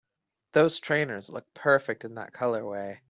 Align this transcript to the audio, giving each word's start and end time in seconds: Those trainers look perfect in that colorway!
Those 0.53 0.79
trainers 0.79 1.29
look 1.29 1.53
perfect 1.53 2.03
in 2.03 2.15
that 2.15 2.33
colorway! 2.33 2.97